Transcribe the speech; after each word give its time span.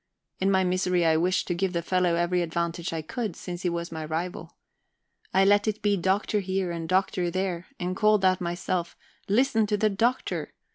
In 0.39 0.49
my 0.49 0.63
misery 0.63 1.05
I 1.05 1.15
wished 1.15 1.45
to 1.47 1.53
give 1.53 1.73
the 1.73 1.83
fellow 1.83 2.15
every 2.15 2.41
advantage 2.41 2.91
I 2.91 3.03
could, 3.03 3.35
since 3.35 3.61
he 3.61 3.69
was 3.69 3.91
my 3.91 4.03
rival. 4.03 4.55
I 5.31 5.45
let 5.45 5.67
it 5.67 5.83
be 5.83 5.95
"Doctor" 5.95 6.39
here 6.39 6.71
and 6.71 6.89
"Doctor" 6.89 7.29
there, 7.29 7.67
and 7.79 7.95
called 7.95 8.25
out 8.25 8.41
myself: 8.41 8.95
"Listen 9.29 9.67
to 9.67 9.77
the 9.77 9.91
Doctor!" 9.91 10.53